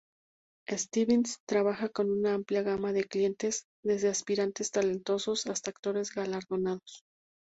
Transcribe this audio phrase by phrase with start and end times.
[0.75, 7.03] Stevens trabaja con una amplia gama de clientes, desde aspirantes talentosos hasta actores galardonados.